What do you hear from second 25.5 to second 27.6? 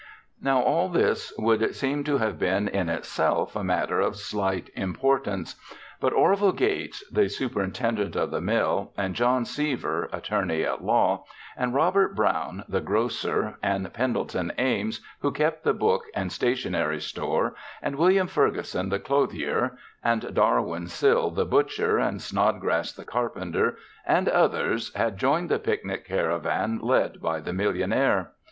picnic caravan led by the